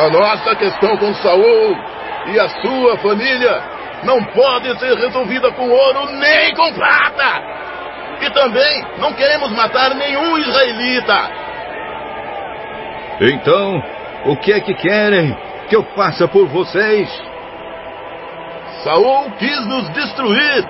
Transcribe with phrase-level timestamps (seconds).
[0.00, 1.76] A nossa questão com Saul
[2.32, 3.62] e a sua família
[4.02, 7.42] não pode ser resolvida com ouro nem com prata.
[8.22, 11.30] E também não queremos matar nenhum israelita.
[13.20, 13.82] Então,
[14.24, 15.36] o que é que querem
[15.68, 17.06] que eu faça por vocês?
[18.82, 20.66] Saul quis nos destruir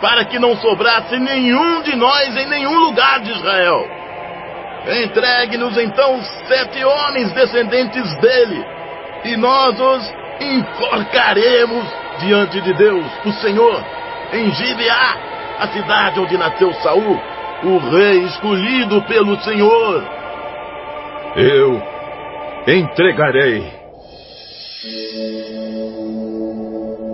[0.00, 4.01] para que não sobrasse nenhum de nós em nenhum lugar de Israel.
[4.86, 8.64] Entregue-nos então sete homens descendentes dele,
[9.24, 11.84] e nós os enforcaremos
[12.18, 13.84] diante de Deus, o Senhor,
[14.32, 15.16] em Gibeá,
[15.60, 17.20] a cidade onde nasceu Saul,
[17.62, 20.02] o rei escolhido pelo Senhor.
[21.36, 21.80] Eu
[22.66, 23.82] entregarei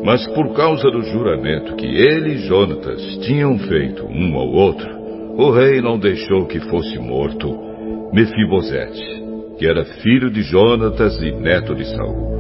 [0.09, 4.97] mas por causa do juramento que ele e Jonatas tinham feito um ao outro,
[5.38, 7.49] o rei não deixou que fosse morto
[8.12, 9.22] Mefibosete,
[9.56, 12.38] que era filho de Jonatas e neto de Saul.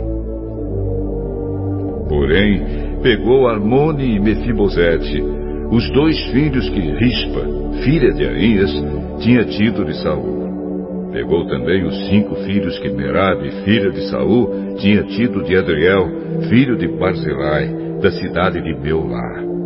[2.08, 5.22] Porém, pegou Armone e Mefibosete,
[5.70, 7.46] os dois filhos que Rispa,
[7.84, 8.72] filha de Aías,
[9.20, 11.08] tinha tido de Saul.
[11.12, 16.08] Pegou também os cinco filhos que Merabe, filha de Saul, tinha tido de Adriel,
[16.48, 17.68] filho de Barzilai,
[18.02, 19.57] da cidade de Beulá.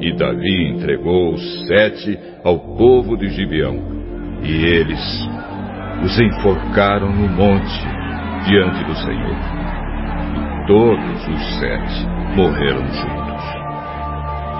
[0.00, 3.76] E Davi entregou os sete ao povo de Gibeão,
[4.42, 5.00] e eles
[6.04, 7.80] os enforcaram no monte
[8.46, 9.36] diante do Senhor.
[10.34, 13.26] E todos os sete morreram juntos.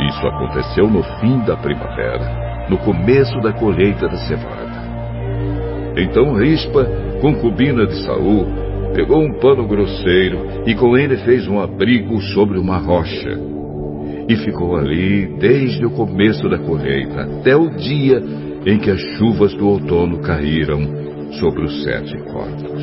[0.09, 4.87] Isso aconteceu no fim da primavera, no começo da colheita da cevada.
[5.99, 6.85] Então Rispa,
[7.21, 8.47] concubina de Saul,
[8.95, 13.56] pegou um pano grosseiro e com ele fez um abrigo sobre uma rocha.
[14.29, 18.21] E ficou ali desde o começo da colheita até o dia
[18.67, 22.83] em que as chuvas do outono caíram sobre os sete corpos.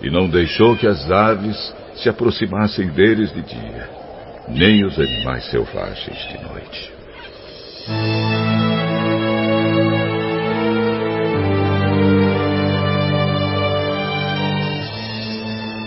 [0.00, 3.90] E não deixou que as aves se aproximassem deles de dia,
[4.48, 6.92] nem os animais selvagens de noite.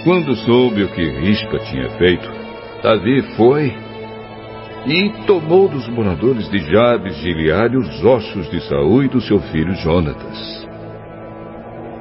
[0.03, 2.28] Quando soube o que Rispa tinha feito,
[2.81, 3.72] Davi foi
[4.88, 9.39] e tomou dos moradores de Jabes de Gileade os ossos de Saul e do seu
[9.39, 10.67] filho Jonatas.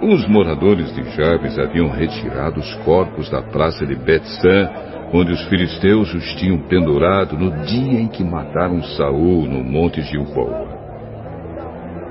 [0.01, 4.71] Os moradores de Jabes haviam retirado os corpos da praça de Betsã,
[5.13, 10.71] onde os filisteus os tinham pendurado no dia em que mataram Saul no monte Gilboa.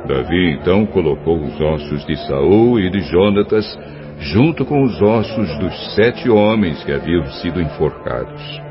[0.07, 3.65] Davi então colocou os ossos de Saul e de Jonatas
[4.19, 8.61] junto com os ossos dos sete homens que haviam sido enforcados.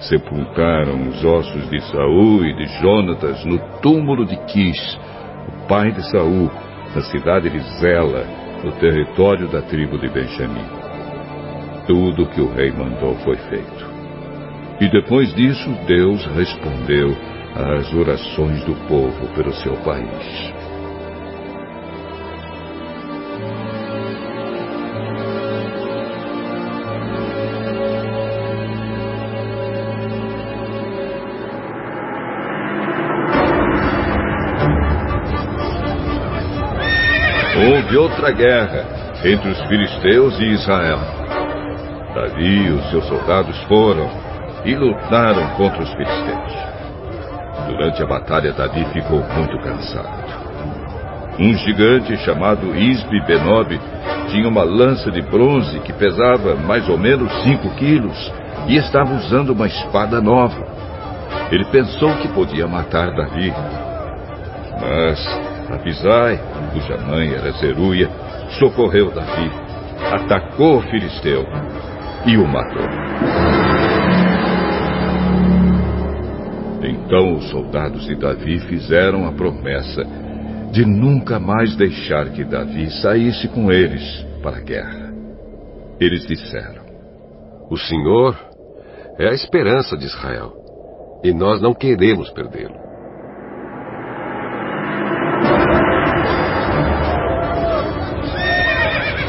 [0.00, 4.98] Sepultaram os ossos de Saul e de Jonatas no túmulo de Quis,
[5.48, 6.50] o pai de Saul,
[6.94, 8.24] na cidade de Zela,
[8.62, 10.66] no território da tribo de Benjamim.
[11.86, 13.88] Tudo o que o rei mandou foi feito.
[14.80, 17.16] E depois disso, Deus respondeu
[17.56, 20.57] às orações do povo pelo seu país.
[37.58, 38.84] Houve outra guerra
[39.24, 40.98] entre os filisteus e Israel.
[42.14, 44.08] Davi e os seus soldados foram
[44.64, 46.52] e lutaram contra os filisteus.
[47.66, 50.28] Durante a batalha, Davi ficou muito cansado.
[51.38, 53.78] Um gigante chamado Isbe Benob
[54.28, 58.32] tinha uma lança de bronze que pesava mais ou menos cinco quilos
[58.66, 60.66] e estava usando uma espada nova.
[61.50, 63.52] Ele pensou que podia matar Davi.
[64.80, 66.40] Mas Abisai,
[66.72, 68.08] cuja mãe era Zeruia,
[68.58, 69.50] socorreu Davi,
[70.12, 71.44] atacou o filisteu
[72.26, 72.88] e o matou.
[76.82, 80.02] Então os soldados de Davi fizeram a promessa
[80.72, 85.12] de nunca mais deixar que Davi saísse com eles para a guerra.
[86.00, 86.82] Eles disseram:
[87.70, 88.36] O Senhor
[89.18, 90.52] é a esperança de Israel
[91.22, 92.87] e nós não queremos perdê-lo.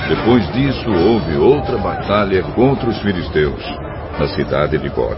[0.10, 3.64] Depois disso, houve outra batalha contra os filisteus,
[4.20, 5.16] na cidade de Gob.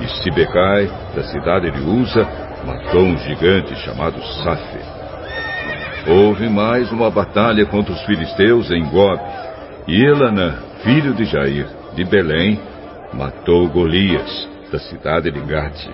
[0.00, 2.24] E Sibecai, da cidade de Uza,
[2.64, 4.78] matou um gigante chamado Safe.
[6.08, 9.20] Houve mais uma batalha contra os filisteus em Gob.
[9.88, 10.54] E Elanã,
[10.84, 11.66] filho de Jair,
[11.96, 12.60] de Belém,
[13.12, 15.90] matou Golias, da cidade de Gate.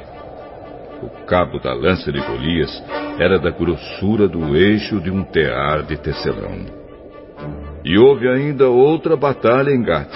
[1.02, 2.84] O cabo da lança de Golias
[3.18, 6.81] era da grossura do eixo de um tear de tecelão.
[7.84, 10.14] E houve ainda outra batalha em Gate.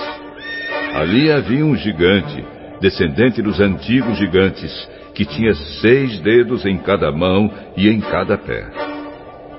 [0.95, 2.45] Ali havia um gigante,
[2.81, 8.67] descendente dos antigos gigantes, que tinha seis dedos em cada mão e em cada pé.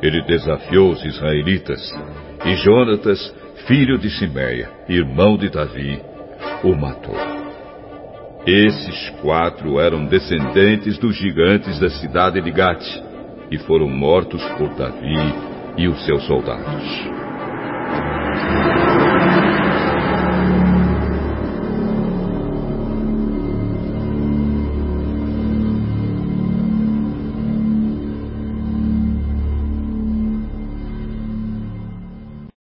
[0.01, 1.81] Ele desafiou os israelitas,
[2.45, 3.35] e Jonatas,
[3.67, 5.99] filho de Simeia, irmão de Davi,
[6.63, 7.17] o matou.
[8.45, 12.87] Esses quatro eram descendentes dos gigantes da cidade de Gate,
[13.51, 15.33] e foram mortos por Davi
[15.77, 17.26] e os seus soldados.